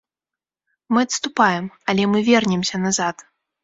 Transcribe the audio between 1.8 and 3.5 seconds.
але мы вернемся назад.